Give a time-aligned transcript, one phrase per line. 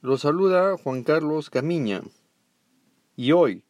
[0.00, 2.02] Los saluda Juan Carlos Camiña.
[3.16, 3.64] Y hoy,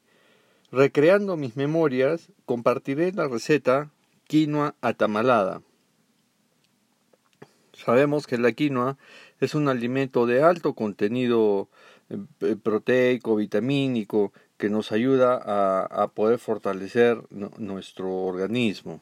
[0.70, 3.90] recreando mis memorias, compartiré la receta
[4.26, 5.62] quinoa atamalada.
[7.72, 8.98] Sabemos que la quinoa
[9.40, 11.70] es un alimento de alto contenido
[12.10, 19.00] eh, proteico, vitamínico, que nos ayuda a, poder fortalecer nuestro organismo.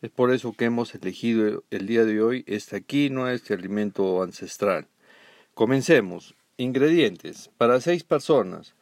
[0.00, 4.86] Es por eso que hemos elegido el día de hoy esta quinoa, este alimento ancestral.
[5.52, 6.34] Comencemos.
[6.56, 7.50] Ingredientes.
[7.58, 8.74] Para seis personas.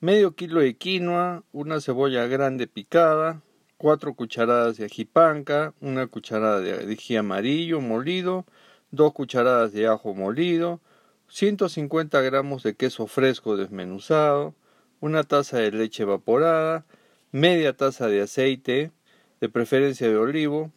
[0.00, 3.42] Medio kilo de quinoa, una cebolla grande picada,
[3.76, 8.46] cuatro cucharadas de ají panca, una cucharada de ají amarillo molido,
[8.92, 10.80] dos cucharadas de ajo molido,
[11.28, 14.54] 150 gramos de queso fresco desmenuzado,
[15.00, 16.86] una taza de leche evaporada,
[17.30, 18.90] media taza de aceite,
[19.38, 20.72] de preferencia de olivo,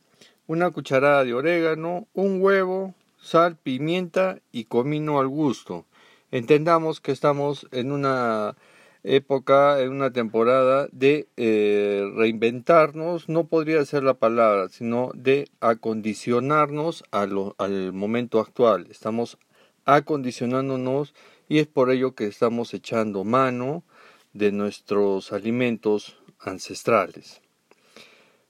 [0.48, 5.86] una cucharada de orégano, un huevo, sal, pimienta y comino al gusto.
[6.32, 8.56] Entendamos que estamos en una
[9.04, 17.04] época, en una temporada de eh, reinventarnos, no podría ser la palabra, sino de acondicionarnos
[17.12, 18.88] al momento actual.
[18.90, 19.38] Estamos
[19.86, 21.14] acondicionándonos
[21.50, 23.84] y es por ello que estamos echando mano
[24.32, 27.42] de nuestros alimentos ancestrales.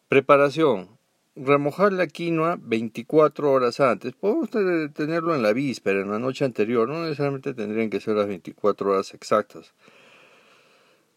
[0.08, 1.01] Preparación.
[1.36, 4.14] Remojar la quinoa 24 horas antes.
[4.14, 6.90] Podemos tenerlo en la víspera, en la noche anterior.
[6.90, 9.74] No necesariamente tendrían que ser las 24 horas exactas.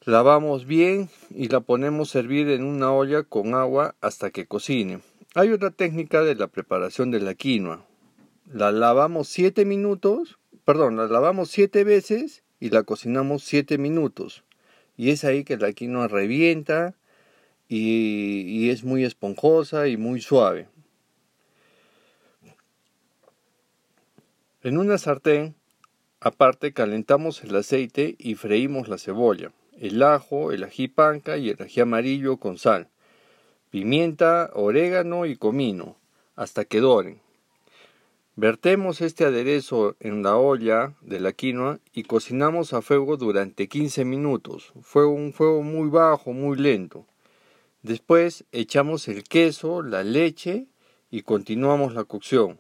[0.05, 5.01] Lavamos bien y la ponemos a hervir en una olla con agua hasta que cocine.
[5.35, 7.85] Hay otra técnica de la preparación de la quinoa.
[8.47, 14.45] La lavamos 7 minutos, perdón, la lavamos 7 veces y la cocinamos 7 minutos.
[14.97, 16.95] Y es ahí que la quinoa revienta
[17.77, 20.69] y, es muy esponjosa y muy suave.
[24.63, 25.55] En una sartén,
[26.21, 31.61] aparte, calentamos el aceite y freímos la cebolla, el ajo, el ají panca y el
[31.61, 32.89] ají amarillo con sal,
[33.71, 35.97] pimienta, orégano y comino,
[36.37, 37.21] hasta que doren.
[38.37, 44.05] Vertemos este aderezo en la olla de la quinoa y cocinamos a fuego durante 15
[44.05, 44.73] minutos.
[44.81, 47.07] Fue un fuego muy bajo, muy lento.
[47.85, 50.69] Después echamos el queso, la leche
[51.11, 52.59] y continuamos la cocción.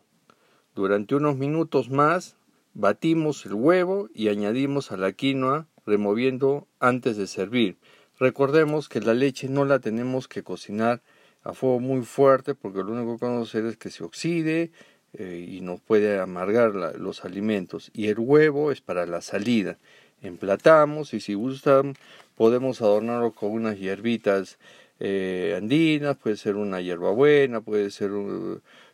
[0.75, 2.37] Durante unos minutos más
[2.75, 7.79] batimos el huevo y añadimos a la quinoa removiendo antes de servir.
[8.19, 11.01] Recordemos que la leche no la tenemos que cocinar
[11.43, 14.73] a fuego muy fuerte porque lo único que vamos a hacer es que se oxide
[15.15, 17.91] eh, y nos puede amargar los alimentos.
[17.95, 19.79] Y el huevo es para la salida.
[20.21, 21.95] Emplatamos y si gustan
[22.34, 24.59] podemos adornarlo con unas hierbitas
[25.00, 28.10] eh, andinas, puede ser una hierbabuena, puede ser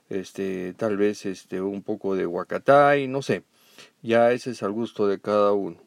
[0.09, 3.45] este, tal vez este, un poco de huacatay, no sé.
[4.03, 5.79] Ya ese es al gusto de cada uno.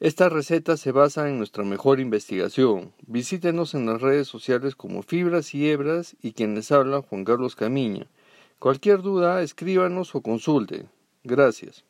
[0.00, 2.92] Esta receta se basa en nuestra mejor investigación.
[3.06, 7.54] Visítenos en las redes sociales como Fibras y Hebras y quien les habla Juan Carlos
[7.54, 8.08] Camiña.
[8.58, 10.86] Cualquier duda, escríbanos o consulte.
[11.22, 11.84] Gracias.